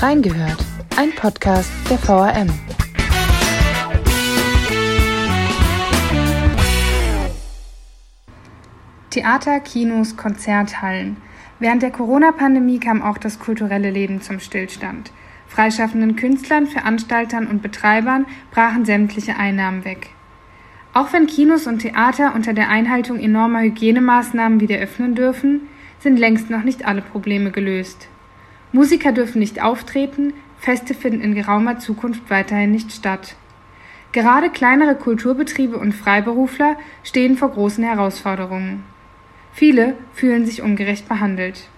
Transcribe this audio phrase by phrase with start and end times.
[0.00, 0.64] Reingehört,
[0.96, 2.46] ein Podcast der VRM.
[9.10, 11.16] Theater, Kinos, Konzerthallen.
[11.58, 15.10] Während der Corona-Pandemie kam auch das kulturelle Leben zum Stillstand.
[15.48, 20.10] Freischaffenden Künstlern, Veranstaltern und Betreibern brachen sämtliche Einnahmen weg.
[20.94, 25.62] Auch wenn Kinos und Theater unter der Einhaltung enormer Hygienemaßnahmen wieder öffnen dürfen,
[25.98, 28.08] sind längst noch nicht alle Probleme gelöst.
[28.72, 33.36] Musiker dürfen nicht auftreten, Feste finden in geraumer Zukunft weiterhin nicht statt.
[34.12, 38.82] Gerade kleinere Kulturbetriebe und Freiberufler stehen vor großen Herausforderungen.
[39.52, 41.68] Viele fühlen sich ungerecht behandelt.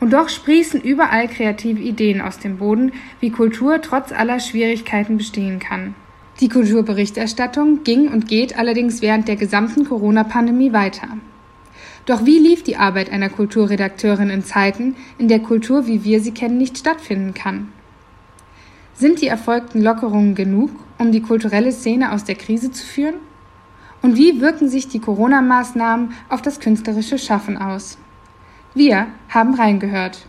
[0.00, 5.60] Und doch sprießen überall kreative Ideen aus dem Boden, wie Kultur trotz aller Schwierigkeiten bestehen
[5.60, 5.94] kann.
[6.40, 11.08] Die Kulturberichterstattung ging und geht allerdings während der gesamten Corona-Pandemie weiter.
[12.06, 16.32] Doch wie lief die Arbeit einer Kulturredakteurin in Zeiten, in der Kultur, wie wir sie
[16.32, 17.72] kennen, nicht stattfinden kann?
[18.92, 23.14] Sind die erfolgten Lockerungen genug, um die kulturelle Szene aus der Krise zu führen?
[24.02, 27.96] Und wie wirken sich die Corona-Maßnahmen auf das künstlerische Schaffen aus?
[28.74, 30.26] Wir haben reingehört.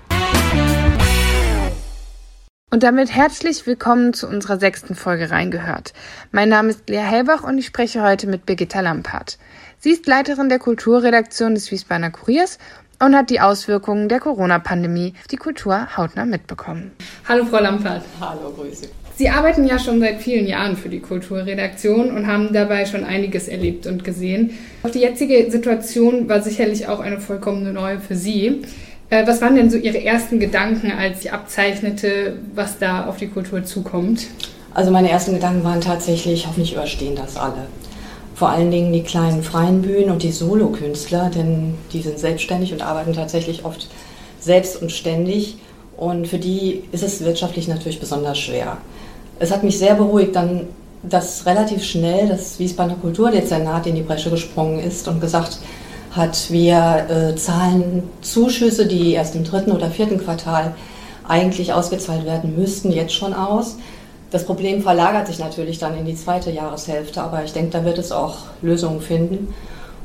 [2.71, 5.93] Und damit herzlich willkommen zu unserer sechsten Folge reingehört.
[6.31, 9.37] Mein Name ist Lea Hellbach und ich spreche heute mit Birgitta Lampert.
[9.85, 12.57] Sie ist Leiterin der Kulturredaktion des Wiesbadener Kuriers
[12.99, 16.89] und hat die Auswirkungen der Corona-Pandemie auf die Kultur hautnah mitbekommen.
[17.29, 18.01] Hallo Frau Lampert.
[18.19, 18.87] Hallo, Grüße.
[19.15, 23.47] Sie arbeiten ja schon seit vielen Jahren für die Kulturredaktion und haben dabei schon einiges
[23.47, 24.57] erlebt und gesehen.
[24.81, 28.63] Auch die jetzige Situation war sicherlich auch eine vollkommene neue für Sie.
[29.11, 33.27] Äh, was waren denn so Ihre ersten Gedanken, als Sie abzeichnete, was da auf die
[33.27, 34.25] Kultur zukommt?
[34.73, 37.67] Also meine ersten Gedanken waren tatsächlich, hoffentlich überstehen das alle
[38.35, 42.81] vor allen Dingen die kleinen freien Bühnen und die Solokünstler, denn die sind selbstständig und
[42.81, 43.87] arbeiten tatsächlich oft
[44.39, 45.57] selbst und ständig.
[45.95, 48.77] Und für die ist es wirtschaftlich natürlich besonders schwer.
[49.39, 50.67] Es hat mich sehr beruhigt, dann,
[51.01, 55.59] dass relativ schnell das Wiesbadener Kulturdezernat in die Bresche gesprungen ist und gesagt
[56.11, 60.75] hat, wir äh, zahlen Zuschüsse, die erst im dritten oder vierten Quartal
[61.25, 63.77] eigentlich ausgezahlt werden müssten, jetzt schon aus.
[64.35, 67.97] Das Problem verlagert sich natürlich dann in die zweite Jahreshälfte, aber ich denke, da wird
[67.97, 69.53] es auch Lösungen finden.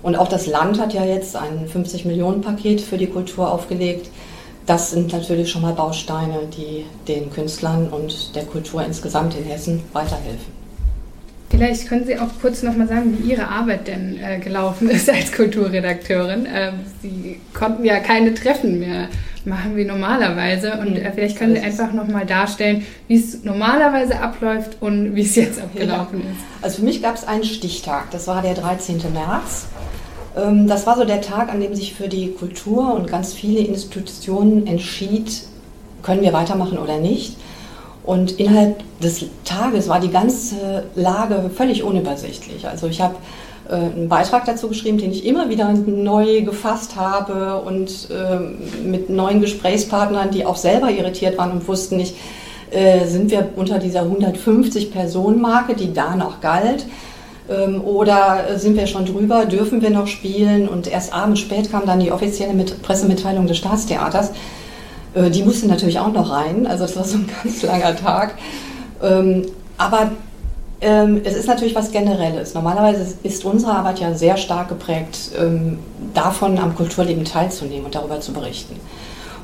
[0.05, 4.09] Und auch das Land hat ja jetzt ein 50-Millionen-Paket für die Kultur aufgelegt.
[4.67, 9.83] Das sind natürlich schon mal Bausteine, die den Künstlern und der Kultur insgesamt in Hessen
[9.93, 10.61] weiterhelfen.
[11.49, 15.11] Vielleicht können Sie auch kurz noch mal sagen, wie Ihre Arbeit denn äh, gelaufen ist
[15.11, 16.47] als Kulturredakteurin.
[16.55, 19.09] Ähm, Sie konnten ja keine Treffen mehr
[19.47, 24.21] machen wie normalerweise und äh, vielleicht können Sie einfach noch mal darstellen, wie es normalerweise
[24.21, 26.31] abläuft und wie es jetzt abgelaufen ja.
[26.31, 26.63] ist.
[26.63, 28.99] Also für mich gab es einen Stichtag, das war der 13.
[29.13, 29.67] März.
[30.37, 33.61] Ähm, das war so der Tag, an dem sich für die Kultur und ganz viele
[33.61, 35.43] Institutionen entschied,
[36.03, 37.37] können wir weitermachen oder nicht.
[38.03, 42.67] Und innerhalb des Tages war die ganze Lage völlig unübersichtlich.
[42.67, 43.17] Also ich habe
[43.71, 48.39] äh, einen Beitrag dazu geschrieben, den ich immer wieder neu gefasst habe und äh,
[48.85, 52.17] mit neuen Gesprächspartnern, die auch selber irritiert waren und wussten nicht,
[52.71, 56.87] äh, sind wir unter dieser 150-Personen-Marke, die da noch galt,
[57.49, 60.69] ähm, oder sind wir schon drüber, dürfen wir noch spielen?
[60.69, 64.33] Und erst abends spät kam dann die offizielle Pressemitteilung des Staatstheaters
[65.15, 68.35] äh, die musste natürlich auch noch rein, also es war so ein ganz langer Tag.
[69.03, 70.13] Ähm, aber
[70.81, 72.55] ähm, es ist natürlich was Generelles.
[72.55, 75.79] Normalerweise ist unsere Arbeit ja sehr stark geprägt, ähm,
[76.15, 78.77] davon am Kulturleben teilzunehmen und darüber zu berichten.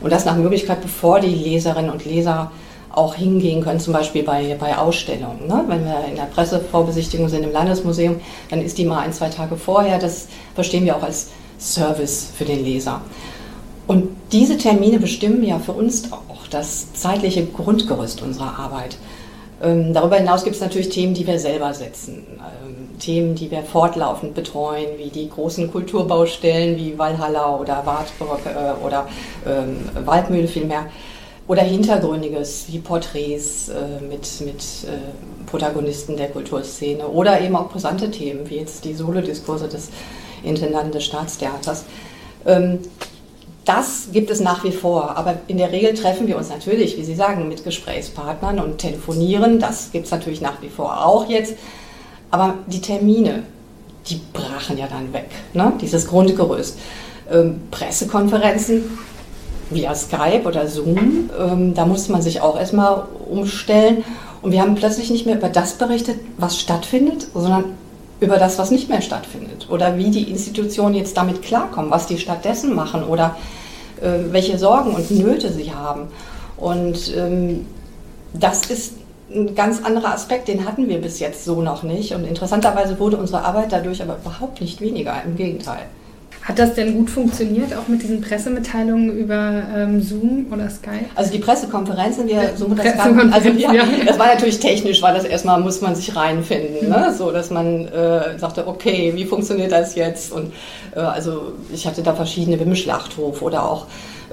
[0.00, 2.50] Und das nach Möglichkeit, bevor die Leserinnen und Leser
[2.90, 5.46] auch hingehen können, zum Beispiel bei, bei Ausstellungen.
[5.46, 5.64] Ne?
[5.66, 8.16] Wenn wir in der Pressevorbesichtigung sind im Landesmuseum,
[8.48, 9.98] dann ist die mal ein, zwei Tage vorher.
[9.98, 13.02] Das verstehen wir auch als Service für den Leser.
[13.86, 18.96] Und diese Termine bestimmen ja für uns auch das zeitliche Grundgerüst unserer Arbeit.
[19.62, 22.26] Ähm, darüber hinaus gibt es natürlich Themen, die wir selber setzen.
[22.38, 28.84] Ähm, Themen, die wir fortlaufend betreuen, wie die großen Kulturbaustellen wie Walhalla oder Wartburg äh,
[28.84, 29.08] oder
[29.46, 30.86] ähm, Waldmühle vielmehr.
[31.48, 37.06] Oder Hintergründiges wie Porträts äh, mit, mit äh, Protagonisten der Kulturszene.
[37.06, 39.90] Oder eben auch brisante Themen, wie jetzt die Solodiskurse des
[40.42, 41.84] Intendanten des Staatstheaters.
[43.66, 47.04] Das gibt es nach wie vor, aber in der Regel treffen wir uns natürlich, wie
[47.04, 49.58] Sie sagen, mit Gesprächspartnern und telefonieren.
[49.58, 51.54] Das gibt es natürlich nach wie vor auch jetzt.
[52.30, 53.42] Aber die Termine,
[54.08, 55.72] die brachen ja dann weg, ne?
[55.80, 56.78] dieses Grundgerüst.
[57.28, 58.84] Ähm, Pressekonferenzen
[59.70, 64.04] via Skype oder Zoom, ähm, da musste man sich auch erstmal umstellen.
[64.42, 67.64] Und wir haben plötzlich nicht mehr über das berichtet, was stattfindet, sondern
[68.20, 69.68] über das, was nicht mehr stattfindet.
[69.70, 73.36] Oder wie die Institutionen jetzt damit klarkommen, was die stattdessen machen oder
[74.00, 76.08] äh, welche Sorgen und Nöte sie haben.
[76.56, 77.66] Und ähm,
[78.32, 78.94] das ist
[79.30, 82.14] ein ganz anderer Aspekt, den hatten wir bis jetzt so noch nicht.
[82.14, 85.86] Und interessanterweise wurde unsere Arbeit dadurch aber überhaupt nicht weniger, im Gegenteil.
[86.46, 91.06] Hat das denn gut funktioniert, auch mit diesen Pressemitteilungen über ähm, Zoom oder Skype?
[91.16, 95.12] Also die Pressekonferenzen, wir Zoom oder Skype, also ja, ja, das war natürlich technisch, weil
[95.14, 97.12] das erstmal muss man sich reinfinden, ne?
[97.18, 100.30] so dass man äh, sagte, okay, wie funktioniert das jetzt?
[100.30, 100.52] Und
[100.94, 103.86] äh, also ich hatte da verschiedene im Schlachthof oder auch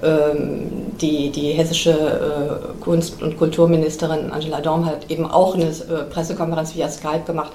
[0.03, 0.69] ähm,
[1.01, 6.75] die, die hessische äh, Kunst- und Kulturministerin Angela Dorm hat eben auch eine äh, Pressekonferenz
[6.75, 7.53] via Skype gemacht.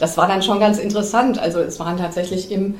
[0.00, 1.38] Das war dann schon ganz interessant.
[1.38, 2.74] Also es waren tatsächlich im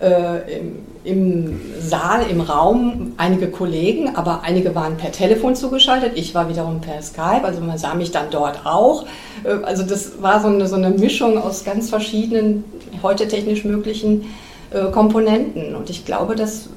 [0.00, 6.12] äh, im, im, Saal, im Raum einige Kollegen, aber einige waren per Telefon zugeschaltet.
[6.14, 9.06] Ich war wiederum per Skype, also man sah mich dann dort auch.
[9.44, 12.64] Äh, also das war so eine, so eine Mischung aus ganz verschiedenen,
[13.02, 14.26] heute technisch möglichen
[14.70, 15.74] äh, Komponenten.
[15.74, 16.68] Und ich glaube, das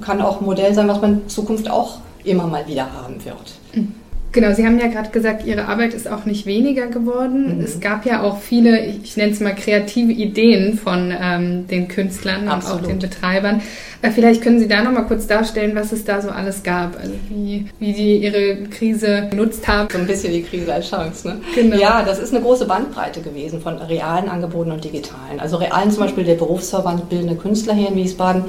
[0.00, 3.54] kann auch ein Modell sein, was man in Zukunft auch immer mal wieder haben wird.
[3.74, 3.94] Mhm.
[4.32, 7.58] Genau, Sie haben ja gerade gesagt, Ihre Arbeit ist auch nicht weniger geworden.
[7.58, 7.64] Mhm.
[7.64, 12.48] Es gab ja auch viele, ich nenne es mal kreative Ideen von ähm, den Künstlern
[12.48, 12.78] Absolut.
[12.78, 13.60] und auch den Betreibern.
[14.00, 16.98] Äh, vielleicht können Sie da noch mal kurz darstellen, was es da so alles gab,
[16.98, 19.88] also wie, wie die ihre Krise genutzt haben.
[19.92, 21.40] So ein bisschen die Krise als Chance, ne?
[21.54, 21.76] Genau.
[21.76, 25.40] Ja, das ist eine große Bandbreite gewesen von realen Angeboten und digitalen.
[25.40, 28.44] Also realen zum Beispiel der Berufsverband Bildende Künstler hier in Wiesbaden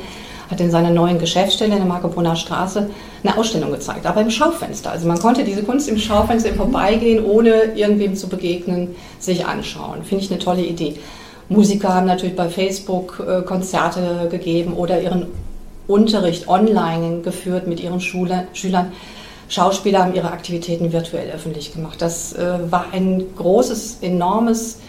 [0.54, 2.90] hat in seiner neuen Geschäftsstelle in der Marco Brunner Straße
[3.24, 4.92] eine Ausstellung gezeigt, aber im Schaufenster.
[4.92, 10.04] Also man konnte diese Kunst im Schaufenster im Vorbeigehen, ohne irgendwem zu begegnen, sich anschauen.
[10.04, 10.96] Finde ich eine tolle Idee.
[11.50, 15.28] Musiker haben natürlich bei Facebook äh, Konzerte gegeben oder ihren
[15.88, 18.92] Unterricht online geführt mit ihren Schule, Schülern.
[19.50, 22.02] Schauspieler haben ihre Aktivitäten virtuell öffentlich gemacht.
[22.02, 24.80] Das äh, war ein großes, enormes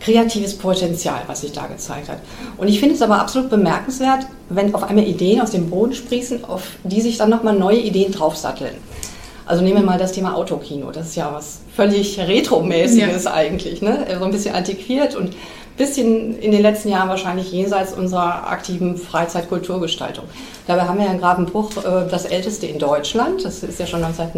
[0.00, 2.18] kreatives Potenzial, was sich da gezeigt hat.
[2.56, 6.44] Und ich finde es aber absolut bemerkenswert, wenn auf einmal Ideen aus dem Boden sprießen,
[6.44, 8.74] auf die sich dann nochmal neue Ideen draufsatteln.
[9.44, 10.90] Also nehmen wir mal das Thema Autokino.
[10.92, 13.34] Das ist ja was völlig Retromäßiges ja.
[13.34, 13.82] eigentlich.
[13.82, 14.06] Ne?
[14.18, 15.36] So ein bisschen antiquiert und ein
[15.76, 20.24] bisschen in den letzten Jahren wahrscheinlich jenseits unserer aktiven Freizeitkulturgestaltung.
[20.66, 23.44] Dabei haben wir ja in Gravenbruch äh, das älteste in Deutschland.
[23.44, 24.28] Das ist ja schon 19,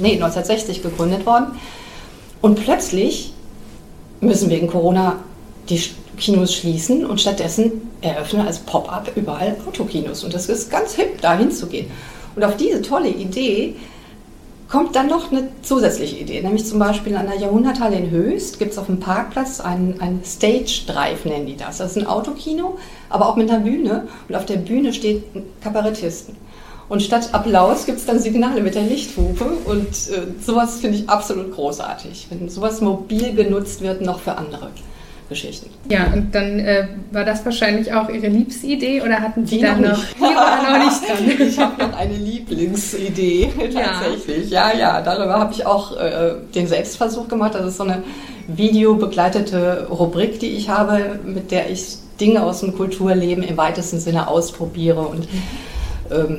[0.00, 1.58] nee, 1960 gegründet worden.
[2.40, 3.34] Und plötzlich
[4.20, 5.16] müssen wegen Corona
[5.68, 5.80] die
[6.16, 10.24] Kinos schließen und stattdessen eröffnen als Pop-up überall Autokinos.
[10.24, 11.86] Und das ist ganz hip, da hinzugehen.
[12.36, 13.76] Und auf diese tolle Idee
[14.68, 18.72] kommt dann noch eine zusätzliche Idee, nämlich zum Beispiel an der Jahrhunderthalle in Höchst gibt
[18.72, 21.78] es auf dem Parkplatz einen, einen Stage Drive, nennen die das.
[21.78, 22.76] Das ist ein Autokino,
[23.08, 24.08] aber auch mit einer Bühne.
[24.28, 26.36] Und auf der Bühne steht ein Kabarettisten.
[26.88, 31.08] Und statt Applaus gibt es dann Signale mit der Lichthupe und äh, sowas finde ich
[31.08, 34.70] absolut großartig, wenn sowas mobil genutzt wird, noch für andere.
[35.28, 35.70] Geschichten.
[35.88, 39.80] Ja, und dann äh, war das wahrscheinlich auch Ihre Lieblingsidee oder hatten Sie die dann
[39.80, 39.98] noch?
[40.16, 41.08] Die war noch nicht
[41.38, 41.48] dran.
[41.48, 44.50] ich habe noch eine Lieblingsidee tatsächlich.
[44.50, 47.54] Ja, ja, ja darüber habe ich auch äh, den Selbstversuch gemacht.
[47.54, 48.02] Das ist so eine
[48.48, 54.28] videobegleitete Rubrik, die ich habe, mit der ich Dinge aus dem Kulturleben im weitesten Sinne
[54.28, 55.42] ausprobiere und mhm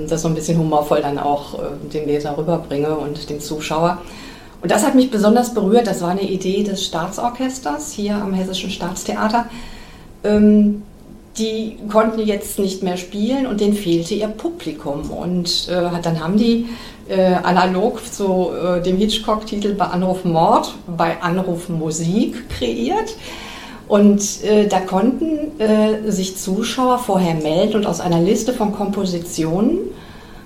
[0.07, 4.01] das so ein bisschen humorvoll dann auch äh, dem Leser rüberbringe und dem Zuschauer.
[4.61, 5.87] Und das hat mich besonders berührt.
[5.87, 9.45] Das war eine Idee des Staatsorchesters hier am Hessischen Staatstheater.
[10.23, 10.83] Ähm,
[11.37, 15.11] die konnten jetzt nicht mehr spielen und denen fehlte ihr Publikum.
[15.11, 16.67] Und äh, dann haben die
[17.09, 18.51] äh, analog zu
[18.83, 23.13] dem Hitchcock-Titel bei Anruf Mord bei Anruf Musik kreiert.
[23.87, 29.77] Und äh, da konnten äh, sich Zuschauer vorher melden und aus einer Liste von Kompositionen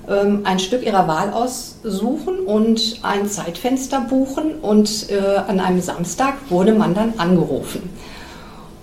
[0.09, 4.55] ähm, ein Stück ihrer Wahl aussuchen und ein Zeitfenster buchen.
[4.61, 7.89] Und äh, an einem Samstag wurde man dann angerufen.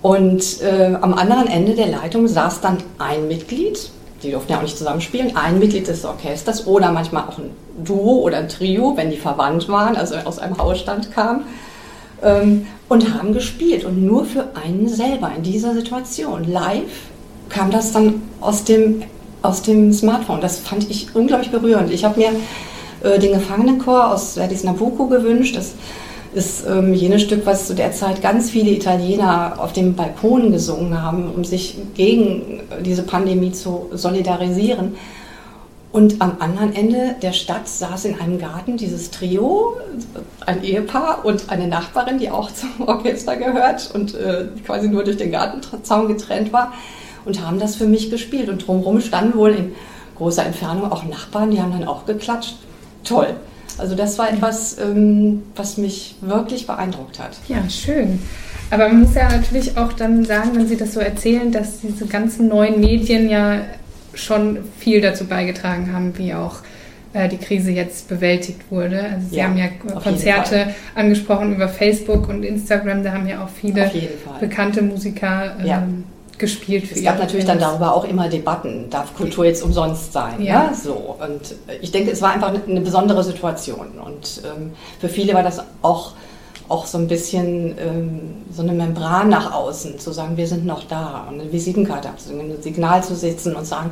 [0.01, 3.91] Und äh, am anderen Ende der Leitung saß dann ein Mitglied,
[4.23, 7.51] die durften ja auch nicht zusammenspielen, ein Mitglied des Orchesters oder manchmal auch ein
[7.83, 11.43] Duo oder ein Trio, wenn die verwandt waren, also aus einem Hausstand kamen
[12.89, 16.51] und haben gespielt und nur für einen selber in dieser Situation.
[16.51, 17.11] Live
[17.49, 19.03] kam das dann aus dem,
[19.41, 20.41] aus dem Smartphone.
[20.41, 21.91] Das fand ich unglaublich berührend.
[21.91, 22.31] Ich habe mir
[23.03, 25.55] äh, den Gefangenenchor aus Verdis Nabucco gewünscht.
[25.55, 25.73] Das
[26.33, 31.01] ist ähm, jenes Stück, was zu der Zeit ganz viele Italiener auf dem Balkon gesungen
[31.01, 34.95] haben, um sich gegen diese Pandemie zu solidarisieren.
[35.91, 39.77] Und am anderen Ende der Stadt saß in einem Garten dieses Trio,
[40.45, 45.17] ein Ehepaar und eine Nachbarin, die auch zum Orchester gehört und äh, quasi nur durch
[45.17, 46.73] den Gartenzaun getrennt war
[47.25, 48.49] und haben das für mich gespielt.
[48.49, 49.75] Und drumherum standen wohl in
[50.17, 52.55] großer Entfernung auch Nachbarn, die haben dann auch geklatscht.
[53.03, 53.35] Toll.
[53.77, 57.37] Also das war etwas, ähm, was mich wirklich beeindruckt hat.
[57.47, 58.19] Ja, schön.
[58.71, 62.05] Aber man muss ja natürlich auch dann sagen, wenn Sie das so erzählen, dass diese
[62.07, 63.61] ganzen neuen Medien ja
[64.17, 66.57] schon viel dazu beigetragen haben, wie auch
[67.13, 69.01] äh, die Krise jetzt bewältigt wurde.
[69.01, 69.67] Also Sie ja, haben ja
[70.03, 73.89] Konzerte angesprochen über Facebook und Instagram, da haben ja auch viele
[74.39, 75.79] bekannte Musiker ja.
[75.79, 76.03] ähm,
[76.37, 76.91] gespielt.
[76.91, 77.59] es gab natürlich Fans.
[77.59, 80.41] dann darüber auch immer Debatten, darf Kultur jetzt umsonst sein?
[80.41, 80.65] Ja.
[80.65, 80.73] ja.
[80.73, 81.17] So.
[81.19, 83.87] Und ich denke, es war einfach eine besondere Situation.
[84.03, 86.13] Und ähm, für viele war das auch,
[86.69, 88.19] auch so ein bisschen ähm,
[88.51, 92.51] so eine Membran nach außen, zu sagen, wir sind noch da und eine Visitenkarte abzugeben,
[92.51, 93.91] ein Signal zu setzen und sagen,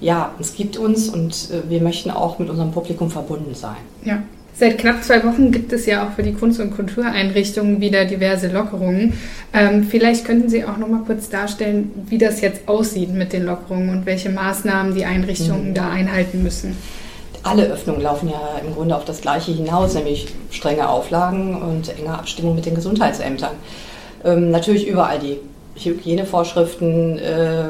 [0.00, 3.76] ja, es gibt uns und äh, wir möchten auch mit unserem Publikum verbunden sein.
[4.04, 4.22] Ja.
[4.54, 8.48] Seit knapp zwei Wochen gibt es ja auch für die Kunst- und Kultureinrichtungen wieder diverse
[8.48, 9.14] Lockerungen.
[9.54, 13.44] Ähm, vielleicht könnten Sie auch noch mal kurz darstellen, wie das jetzt aussieht mit den
[13.44, 15.74] Lockerungen und welche Maßnahmen die Einrichtungen mhm.
[15.74, 16.76] da einhalten müssen.
[17.42, 22.16] Alle Öffnungen laufen ja im Grunde auf das Gleiche hinaus, nämlich strenge Auflagen und enge
[22.16, 23.52] Abstimmung mit den Gesundheitsämtern.
[24.24, 25.40] Ähm, natürlich überall die
[25.74, 27.64] Hygienevorschriften äh,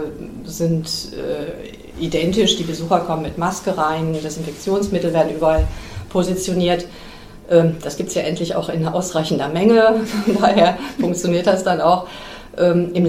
[0.44, 2.56] sind äh, identisch.
[2.56, 5.66] Die Besucher kommen mit Maske rein, Desinfektionsmittel werden überall
[6.10, 6.86] positioniert.
[7.50, 10.00] Ähm, das gibt es ja endlich auch in ausreichender Menge.
[10.40, 12.06] Daher funktioniert das dann auch.
[12.58, 13.06] Ähm, Im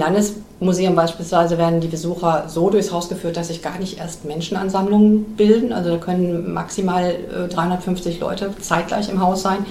[0.59, 5.35] Landesmuseum beispielsweise werden die Besucher so durchs Haus geführt, dass sich gar nicht erst Menschenansammlungen
[5.35, 5.73] bilden.
[5.73, 7.15] Also da können maximal
[7.49, 9.65] 350 äh, Leute zeitgleich im Haus sein.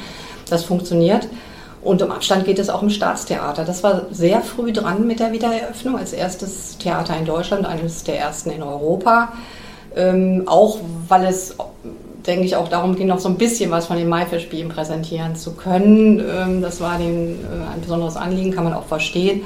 [0.51, 1.29] Das funktioniert.
[1.83, 3.65] Und um Abstand geht es auch im Staatstheater.
[3.65, 8.21] Das war sehr früh dran mit der Wiedereröffnung, als erstes Theater in Deutschland, eines der
[8.21, 9.33] ersten in Europa.
[9.97, 11.57] Ähm, auch weil es
[12.27, 15.55] denke ich, auch darum ging, noch so ein bisschen was von den Maifestspielen präsentieren zu
[15.55, 16.21] können.
[16.21, 19.43] Ähm, das war denen äh, ein besonderes Anliegen, kann man auch verstehen.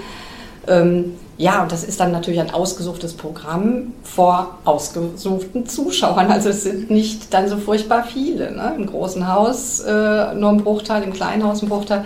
[0.68, 6.30] Ähm, ja, und das ist dann natürlich ein ausgesuchtes Programm vor ausgesuchten Zuschauern.
[6.30, 8.52] Also es sind nicht dann so furchtbar viele.
[8.52, 8.74] Ne?
[8.76, 12.04] Im großen Haus äh, nur ein Bruchteil, im kleinen Haus ein Bruchteil.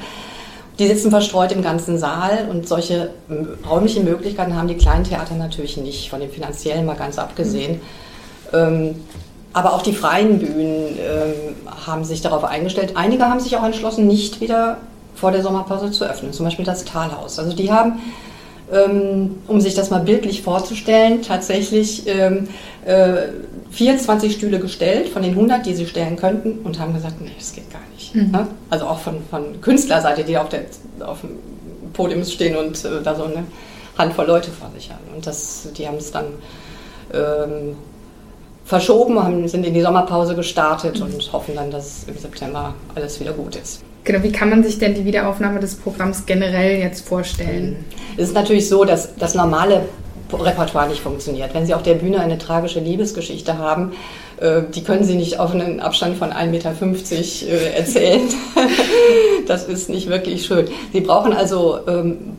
[0.80, 3.10] Die sitzen verstreut im ganzen Saal und solche
[3.68, 7.80] räumlichen Möglichkeiten haben die kleinen Theater natürlich nicht, von den finanziellen mal ganz abgesehen.
[8.50, 8.58] Mhm.
[8.58, 8.94] Ähm,
[9.52, 12.92] aber auch die freien Bühnen ähm, haben sich darauf eingestellt.
[12.94, 14.78] Einige haben sich auch entschlossen, nicht wieder
[15.14, 16.32] vor der Sommerpause zu öffnen.
[16.32, 17.38] Zum Beispiel das Talhaus.
[17.38, 18.00] Also die haben, ähm,
[19.48, 22.48] um sich das mal bildlich vorzustellen, tatsächlich ähm,
[22.84, 23.28] äh,
[23.70, 27.52] 24 Stühle gestellt von den 100, die sie stellen könnten und haben gesagt, nee, das
[27.52, 28.14] geht gar nicht.
[28.14, 28.30] Mhm.
[28.30, 28.46] Ne?
[28.68, 30.62] Also auch von, von Künstlerseite, die auf, der,
[31.00, 31.30] auf dem
[31.92, 33.44] Podium stehen und äh, da so eine
[33.98, 35.04] Handvoll Leute vor sich haben.
[35.14, 36.26] Und das, die haben es dann
[37.12, 37.76] ähm,
[38.64, 43.32] verschoben, haben, sind in die Sommerpause gestartet und hoffen dann, dass im September alles wieder
[43.32, 43.82] gut ist.
[44.10, 47.84] Genau, wie kann man sich denn die Wiederaufnahme des Programms generell jetzt vorstellen?
[48.16, 49.82] Es ist natürlich so, dass das normale
[50.32, 51.54] Repertoire nicht funktioniert.
[51.54, 53.92] Wenn Sie auf der Bühne eine tragische Liebesgeschichte haben,
[54.40, 58.22] äh, die können Sie nicht auf einen Abstand von 1,50 Meter äh, erzählen.
[59.46, 60.66] das ist nicht wirklich schön.
[60.92, 62.32] Sie brauchen also ähm,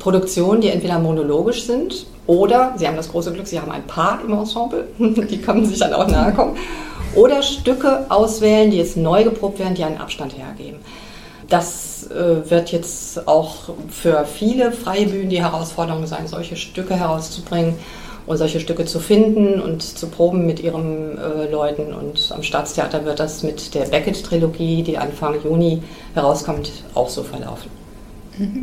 [0.00, 4.20] Produktionen, die entweder monologisch sind oder, Sie haben das große Glück, Sie haben ein Paar
[4.22, 6.58] im Ensemble, die können sich dann auch nahe kommen,
[7.14, 10.80] oder Stücke auswählen, die jetzt neu geprobt werden, die einen Abstand hergeben.
[11.54, 17.76] Das äh, wird jetzt auch für viele freie Bühnen die Herausforderung sein, solche Stücke herauszubringen
[18.26, 21.94] und solche Stücke zu finden und zu proben mit ihren äh, Leuten.
[21.94, 25.80] Und am Staatstheater wird das mit der Beckett-Trilogie, die Anfang Juni
[26.14, 27.70] herauskommt, auch so verlaufen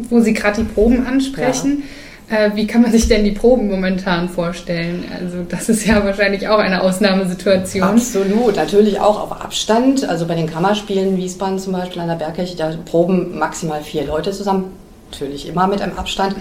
[0.10, 1.80] wo Sie gerade die Proben ansprechen.
[1.80, 1.86] Ja.
[2.32, 5.04] Äh, wie kann man sich denn die Proben momentan vorstellen?
[5.20, 7.84] Also das ist ja wahrscheinlich auch eine Ausnahmesituation.
[7.84, 10.08] Absolut, natürlich auch auf Abstand.
[10.08, 14.32] Also bei den Kammerspielen Wiesbaden zum Beispiel an der Bergkirche, da proben maximal vier Leute
[14.32, 14.72] zusammen.
[15.12, 16.36] Natürlich immer mit einem Abstand.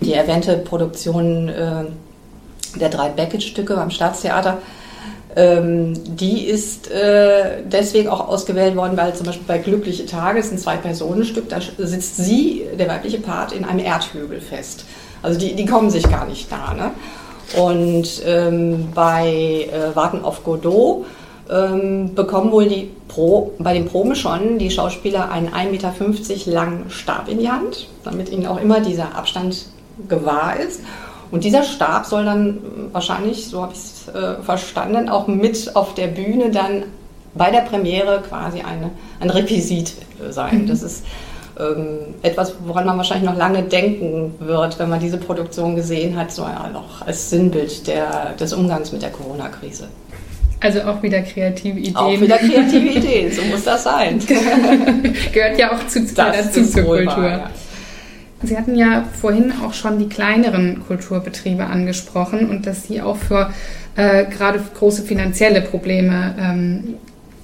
[0.00, 1.84] Die erwähnte Produktion äh,
[2.78, 4.58] der drei Beckett-Stücke beim Staatstheater
[5.36, 10.52] ähm, die ist äh, deswegen auch ausgewählt worden, weil zum Beispiel bei Glückliche Tage, ist
[10.52, 14.84] ein Zwei-Personen-Stück, da sitzt sie, der weibliche Part, in einem Erdhügel fest.
[15.24, 16.74] Also die, die kommen sich gar nicht da.
[16.74, 16.90] Ne?
[17.60, 21.06] Und ähm, bei äh, Warten auf Godot
[21.50, 25.92] ähm, bekommen wohl die Pro, bei den Proben schon die Schauspieler einen 1,50 Meter
[26.46, 29.66] langen Stab in die Hand, damit ihnen auch immer dieser Abstand
[30.08, 30.80] gewahr ist.
[31.30, 32.58] Und dieser Stab soll dann
[32.92, 36.84] wahrscheinlich, so habe ich es äh, verstanden, auch mit auf der Bühne dann
[37.34, 38.90] bei der Premiere quasi eine,
[39.20, 39.94] ein Requisit
[40.30, 40.62] sein.
[40.62, 40.66] Mhm.
[40.68, 41.04] Das ist
[41.58, 46.32] ähm, etwas, woran man wahrscheinlich noch lange denken wird, wenn man diese Produktion gesehen hat,
[46.32, 49.88] so ja, auch als Sinnbild der, des Umgangs mit der Corona-Krise.
[50.60, 51.96] Also auch wieder kreative Ideen.
[51.96, 54.18] Auch wieder kreative Ideen, so muss das sein.
[55.32, 57.06] Gehört ja auch zu, dazu zur Kultur.
[57.06, 57.50] Wahr, ja.
[58.42, 63.50] Sie hatten ja vorhin auch schon die kleineren Kulturbetriebe angesprochen und dass sie auch für
[63.96, 66.94] äh, gerade große finanzielle Probleme ähm,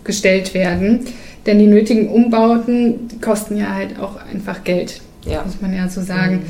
[0.04, 1.06] gestellt werden.
[1.46, 5.42] Denn die nötigen Umbauten die kosten ja halt auch einfach Geld, ja.
[5.42, 6.36] muss man ja so sagen.
[6.36, 6.42] Mhm.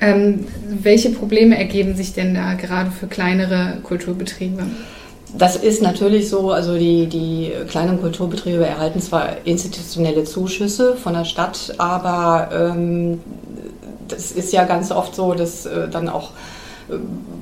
[0.00, 0.46] Ähm,
[0.82, 4.64] welche Probleme ergeben sich denn da gerade für kleinere Kulturbetriebe?
[5.36, 11.24] das ist natürlich so, also die, die kleinen Kulturbetriebe erhalten zwar institutionelle Zuschüsse von der
[11.24, 13.20] Stadt, aber ähm,
[14.08, 16.30] das ist ja ganz oft so, dass äh, dann auch
[16.88, 16.94] äh,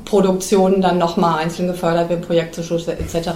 [0.04, 3.30] Produktionen dann nochmal einzeln gefördert werden, Projektzuschüsse etc.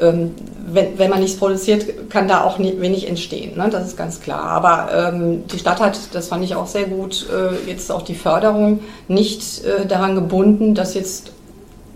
[0.00, 0.34] Ähm,
[0.66, 3.68] wenn, wenn man nichts produziert, kann da auch nie, wenig entstehen, ne?
[3.70, 4.42] das ist ganz klar.
[4.42, 8.14] Aber ähm, die Stadt hat, das fand ich auch sehr gut, äh, jetzt auch die
[8.14, 11.32] Förderung nicht äh, daran gebunden, dass jetzt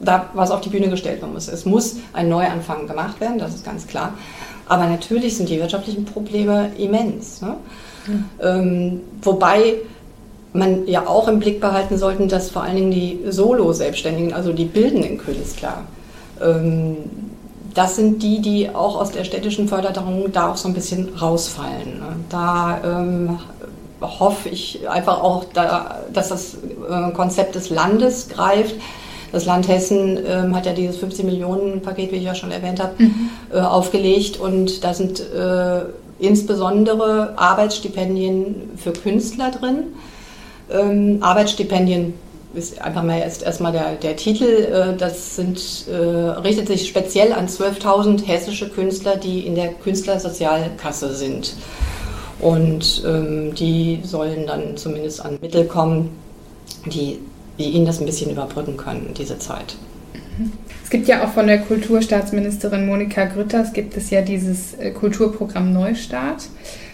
[0.01, 1.49] da was auf die Bühne gestellt werden muss.
[1.49, 4.15] Es muss ein Neuanfang gemacht werden, das ist ganz klar.
[4.67, 7.41] Aber natürlich sind die wirtschaftlichen Probleme immens.
[7.41, 7.57] Ne?
[8.07, 8.25] Mhm.
[8.41, 9.75] Ähm, wobei
[10.53, 14.65] man ja auch im Blick behalten sollte, dass vor allen Dingen die Solo-Selbstständigen, also die
[14.65, 15.85] bildenden Künstler,
[16.41, 16.97] ähm,
[17.79, 22.01] das sind die, die auch aus der städtischen Förderung da auch so ein bisschen rausfallen.
[22.01, 22.17] Ne?
[22.29, 23.39] Da ähm,
[24.01, 28.75] hoffe ich einfach auch, da, dass das äh, Konzept des Landes greift,
[29.31, 32.83] das Land Hessen ähm, hat ja dieses 50 Millionen Paket, wie ich ja schon erwähnt
[32.83, 33.31] habe, mhm.
[33.53, 35.83] äh, aufgelegt und da sind äh,
[36.19, 39.85] insbesondere Arbeitsstipendien für Künstler drin.
[40.69, 42.15] Ähm, Arbeitsstipendien
[42.55, 44.45] ist einfach mal erst erstmal der, der Titel.
[44.45, 51.15] Äh, das sind, äh, richtet sich speziell an 12.000 hessische Künstler, die in der Künstlersozialkasse
[51.15, 51.55] sind.
[52.41, 56.11] Und ähm, die sollen dann zumindest an Mittel kommen,
[56.87, 57.19] die
[57.59, 59.77] die ihnen das ein bisschen überbrücken können, diese Zeit.
[60.85, 65.73] Es gibt ja auch von der Kulturstaatsministerin Monika Grütters gibt es ja dieses äh, Kulturprogramm
[65.73, 66.49] Neustart.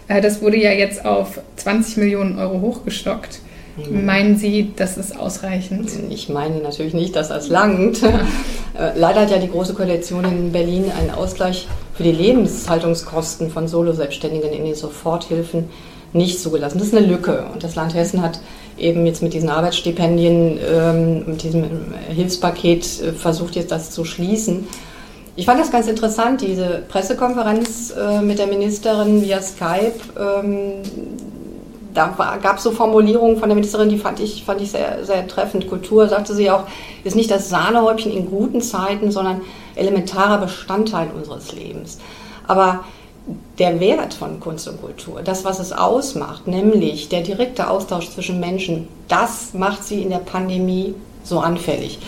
[0.08, 3.40] Äh, das wurde ja jetzt auf 20 Millionen Euro hochgestockt.
[3.90, 5.90] Meinen Sie, das ist ausreichend?
[6.10, 8.00] Ich meine natürlich nicht, dass das langt.
[8.76, 13.68] Äh, leider hat ja die Große Koalition in Berlin einen Ausgleich für die Lebenshaltungskosten von
[13.68, 15.68] Solo-Selbstständigen in den Soforthilfen
[16.12, 16.78] nicht zugelassen.
[16.78, 17.44] Das ist eine Lücke.
[17.52, 18.40] Und das Land Hessen hat
[18.76, 21.64] eben jetzt mit diesen Arbeitsstipendien, ähm, mit diesem
[22.08, 24.66] Hilfspaket äh, versucht jetzt das zu schließen.
[25.36, 29.94] Ich fand das ganz interessant, diese Pressekonferenz äh, mit der Ministerin via Skype.
[30.18, 30.82] Ähm,
[31.94, 35.26] da gab es so Formulierungen von der Ministerin, die fand ich, fand ich sehr, sehr
[35.28, 35.68] treffend.
[35.68, 36.64] Kultur, sagte sie auch,
[37.04, 39.42] ist nicht das Sahnehäubchen in guten Zeiten, sondern
[39.76, 41.98] elementarer Bestandteil unseres Lebens.
[42.46, 42.85] Aber
[43.59, 48.40] der Wert von Kunst und Kultur, das, was es ausmacht, nämlich der direkte Austausch zwischen
[48.40, 52.00] Menschen, das macht sie in der Pandemie so anfällig.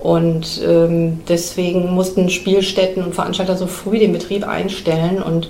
[0.00, 5.48] Und ähm, deswegen mussten Spielstätten und Veranstalter so früh den Betrieb einstellen und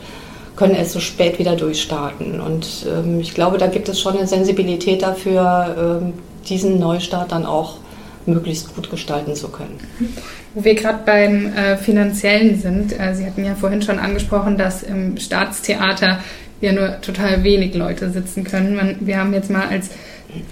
[0.57, 2.41] können erst so spät wieder durchstarten.
[2.41, 6.13] Und ähm, ich glaube, da gibt es schon eine Sensibilität dafür, ähm,
[6.49, 7.79] diesen Neustart dann auch
[8.27, 9.79] möglichst gut gestalten zu können.
[10.55, 14.83] Wo wir gerade beim äh, Finanziellen sind, äh, Sie hatten ja vorhin schon angesprochen, dass
[14.83, 16.19] im Staatstheater
[16.61, 18.77] ja nur total wenig Leute sitzen können.
[18.77, 19.91] Man, wir haben jetzt mal als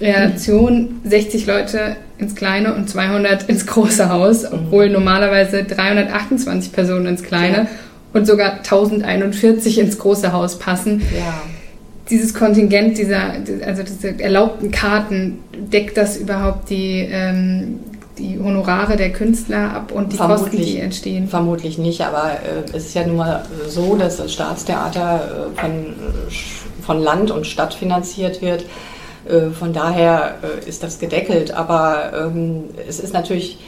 [0.00, 7.22] Reaktion 60 Leute ins kleine und 200 ins große Haus, obwohl normalerweise 328 Personen ins
[7.22, 7.66] kleine ja.
[8.12, 11.00] Und sogar 1041 ins große Haus passen.
[11.16, 11.42] Ja.
[12.08, 17.78] Dieses Kontingent dieser, also diese erlaubten Karten, deckt das überhaupt die, ähm,
[18.18, 21.28] die Honorare der Künstler ab und die vermutlich, Kosten, die entstehen?
[21.28, 25.94] Vermutlich nicht, aber äh, es ist ja nun mal so, dass das Staatstheater äh, von,
[26.82, 28.64] von Land und Stadt finanziert wird.
[29.28, 33.58] Äh, von daher äh, ist das gedeckelt, aber ähm, es ist natürlich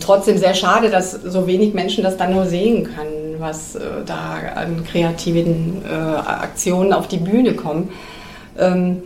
[0.00, 4.38] trotzdem sehr schade, dass so wenig Menschen das dann nur sehen können, was äh, da
[4.54, 7.90] an kreativen äh, Aktionen auf die Bühne kommen.
[8.58, 9.02] Ähm,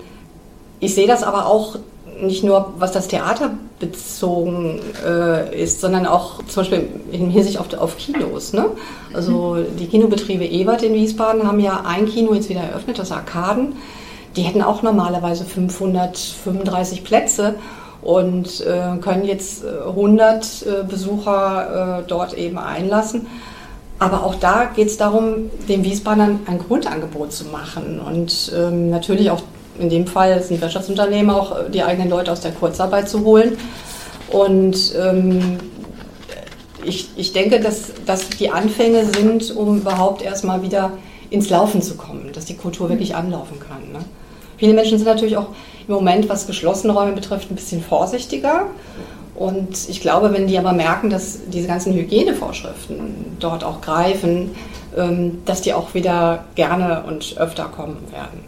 [0.78, 1.76] ich sehe das aber auch
[2.20, 7.72] nicht nur, was das Theater bezogen äh, ist, sondern auch zum Beispiel in Hinsicht auf,
[7.74, 8.52] auf Kinos.
[8.52, 8.66] Ne?
[9.12, 13.76] Also die Kinobetriebe Ebert in Wiesbaden haben ja ein Kino jetzt wieder eröffnet, das Arkaden.
[14.36, 17.54] Die hätten auch normalerweise 535 Plätze
[18.02, 23.26] und äh, können jetzt 100 äh, Besucher äh, dort eben einlassen.
[23.98, 29.30] Aber auch da geht es darum, den Wiesbadern ein Grundangebot zu machen und ähm, natürlich
[29.30, 29.42] auch
[29.78, 33.56] in dem Fall sind Wirtschaftsunternehmen auch äh, die eigenen Leute aus der Kurzarbeit zu holen.
[34.30, 35.58] Und ähm,
[36.84, 40.92] ich, ich denke, dass, dass die Anfänge sind, um überhaupt erstmal wieder
[41.30, 43.92] ins Laufen zu kommen, dass die Kultur wirklich anlaufen kann.
[43.92, 44.04] Ne?
[44.56, 45.48] Viele Menschen sind natürlich auch
[45.86, 48.66] im Moment, was geschlossene Räume betrifft, ein bisschen vorsichtiger.
[49.36, 54.50] Und ich glaube, wenn die aber merken, dass diese ganzen Hygienevorschriften dort auch greifen,
[54.96, 58.40] ähm, dass die auch wieder gerne und öfter kommen werden.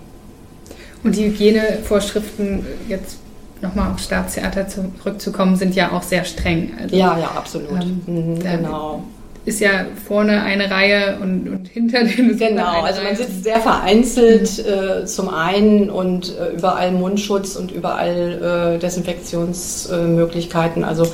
[1.05, 3.19] Und die Hygienevorschriften, jetzt
[3.61, 6.73] nochmal aufs Staatstheater zurückzukommen, sind ja auch sehr streng.
[6.81, 7.83] Also, ja, ja, absolut.
[7.83, 9.05] Ähm, mhm, genau.
[9.45, 13.61] Ist ja vorne eine Reihe und, und hinter dem ist Genau, also man sitzt sehr
[13.61, 15.03] vereinzelt mhm.
[15.03, 20.85] äh, zum einen und äh, überall Mundschutz und überall äh, Desinfektionsmöglichkeiten.
[20.85, 21.07] also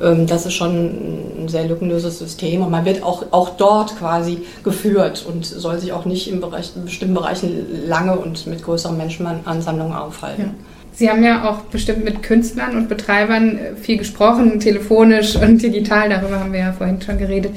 [0.00, 4.46] Ähm, das ist schon ein sehr lückenloses System und man wird auch, auch dort quasi
[4.64, 8.96] geführt und soll sich auch nicht in, Bereich, in bestimmten Bereichen lange und mit größeren
[8.96, 10.42] Menschenansammlungen aufhalten.
[10.42, 10.54] Ja.
[11.00, 16.10] Sie haben ja auch bestimmt mit Künstlern und Betreibern äh, viel gesprochen, telefonisch und digital,
[16.10, 17.54] darüber haben wir ja vorhin schon geredet.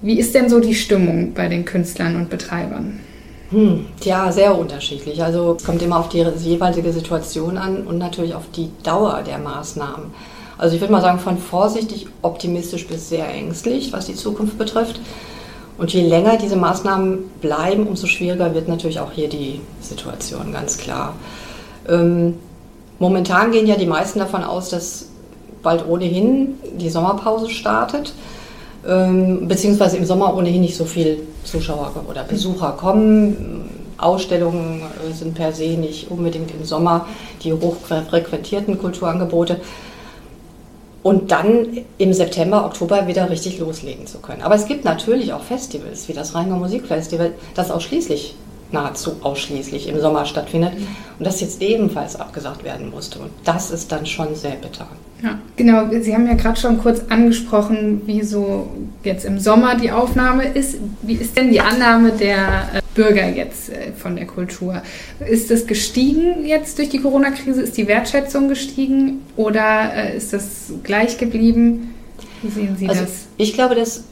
[0.00, 3.00] Wie ist denn so die Stimmung bei den Künstlern und Betreibern?
[3.50, 5.22] Hm, ja, sehr unterschiedlich.
[5.22, 9.40] Also es kommt immer auf die jeweilige Situation an und natürlich auf die Dauer der
[9.40, 10.06] Maßnahmen.
[10.56, 15.02] Also ich würde mal sagen, von vorsichtig optimistisch bis sehr ängstlich, was die Zukunft betrifft.
[15.76, 20.78] Und je länger diese Maßnahmen bleiben, umso schwieriger wird natürlich auch hier die Situation, ganz
[20.78, 21.14] klar.
[21.86, 22.36] Ähm,
[22.98, 25.06] momentan gehen ja die meisten davon aus, dass
[25.62, 28.14] bald ohnehin die Sommerpause startet,
[28.86, 33.70] ähm, beziehungsweise im Sommer ohnehin nicht so viel Zuschauer oder Besucher kommen.
[33.98, 37.06] Ausstellungen äh, sind per se nicht unbedingt im Sommer
[37.42, 39.60] die hochfrequentierten Kulturangebote
[41.02, 44.42] und dann im September, Oktober wieder richtig loslegen zu können.
[44.42, 48.34] Aber es gibt natürlich auch Festivals, wie das Rheingau Musikfestival, das ausschließlich,
[48.72, 50.72] nahezu ausschließlich im Sommer stattfindet
[51.18, 53.18] und das jetzt ebenfalls abgesagt werden musste.
[53.20, 54.86] Und das ist dann schon sehr bitter.
[55.22, 55.88] Ja, genau.
[56.00, 58.68] Sie haben ja gerade schon kurz angesprochen, wie so
[59.02, 60.76] jetzt im Sommer die Aufnahme ist.
[61.02, 64.82] Wie ist denn die Annahme der äh, Bürger jetzt äh, von der Kultur?
[65.26, 67.62] Ist das gestiegen jetzt durch die Corona-Krise?
[67.62, 71.94] Ist die Wertschätzung gestiegen oder äh, ist das gleich geblieben?
[72.42, 73.26] Wie sehen Sie also das?
[73.36, 74.04] Ich glaube, dass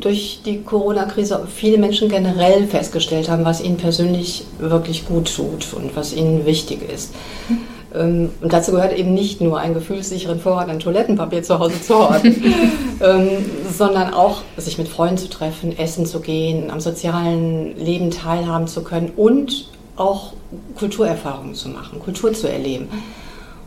[0.00, 5.96] durch die Corona-Krise viele Menschen generell festgestellt haben, was ihnen persönlich wirklich gut tut und
[5.96, 7.14] was ihnen wichtig ist.
[7.48, 7.58] Mhm.
[7.94, 11.98] Ähm, und dazu gehört eben nicht nur einen gefühlssicheren Vorrat an Toilettenpapier zu Hause zu
[11.98, 12.42] horten,
[13.00, 13.28] ähm,
[13.70, 18.82] sondern auch sich mit Freunden zu treffen, essen zu gehen, am sozialen Leben teilhaben zu
[18.82, 20.32] können und auch
[20.76, 22.88] Kulturerfahrungen zu machen, Kultur zu erleben.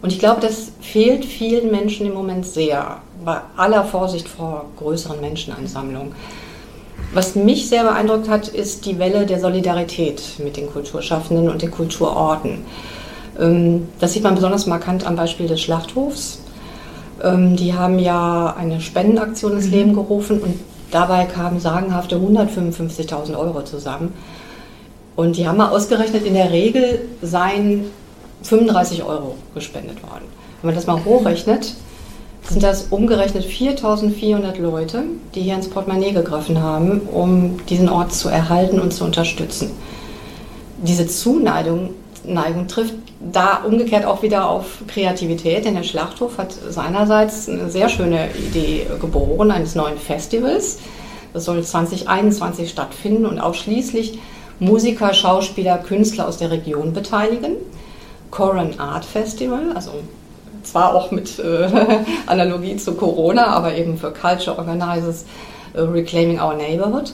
[0.05, 5.19] Und ich glaube, das fehlt vielen Menschen im Moment sehr, bei aller Vorsicht vor größeren
[5.19, 6.11] Menschenansammlungen.
[7.11, 11.71] Was mich sehr beeindruckt hat, ist die Welle der Solidarität mit den Kulturschaffenden und den
[11.71, 12.59] Kulturorten.
[13.39, 16.37] Ähm, das sieht man besonders markant am Beispiel des Schlachthofs.
[17.23, 19.71] Ähm, die haben ja eine Spendenaktion ins mhm.
[19.71, 20.59] Leben gerufen und
[20.91, 24.13] dabei kamen sagenhafte 155.000 Euro zusammen.
[25.15, 27.85] Und die haben mal ausgerechnet, in der Regel seien
[28.43, 30.25] 35 Euro gespendet worden.
[30.61, 31.73] Wenn man das mal hochrechnet,
[32.43, 38.29] sind das umgerechnet 4.400 Leute, die hier ins Portemonnaie gegriffen haben, um diesen Ort zu
[38.29, 39.71] erhalten und zu unterstützen.
[40.83, 41.91] Diese Zuneigung
[42.27, 47.89] Neigung trifft da umgekehrt auch wieder auf Kreativität, denn der Schlachthof hat seinerseits eine sehr
[47.89, 50.79] schöne Idee geboren eines neuen Festivals.
[51.33, 54.19] Das soll 2021 stattfinden und ausschließlich
[54.59, 57.53] Musiker, Schauspieler, Künstler aus der Region beteiligen.
[58.35, 59.91] Coran Art Festival, also
[60.63, 61.69] zwar auch mit äh,
[62.25, 65.23] Analogie zu Corona, aber eben für Culture Organizers
[65.73, 67.13] äh, Reclaiming Our Neighborhood.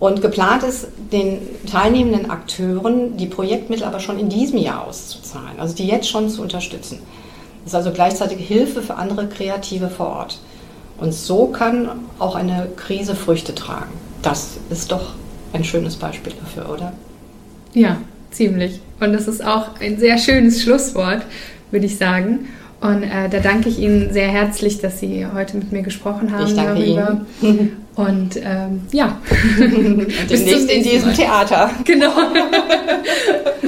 [0.00, 1.40] Und geplant ist, den
[1.70, 6.40] teilnehmenden Akteuren die Projektmittel aber schon in diesem Jahr auszuzahlen, also die jetzt schon zu
[6.40, 7.00] unterstützen.
[7.64, 10.38] Das ist also gleichzeitig Hilfe für andere Kreative vor Ort.
[10.98, 13.92] Und so kann auch eine Krise Früchte tragen.
[14.22, 15.12] Das ist doch
[15.52, 16.92] ein schönes Beispiel dafür, oder?
[17.74, 17.98] Ja,
[18.30, 18.80] ziemlich.
[19.00, 21.22] Und das ist auch ein sehr schönes Schlusswort,
[21.70, 22.48] würde ich sagen.
[22.80, 26.46] Und äh, da danke ich Ihnen sehr herzlich, dass Sie heute mit mir gesprochen haben
[26.46, 27.20] ich danke darüber.
[27.42, 27.76] Ihnen.
[27.96, 29.18] Und ähm, ja.
[29.58, 31.70] Und demnächst in diesem Theater.
[31.84, 32.12] Genau.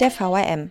[0.00, 0.70] der VRM.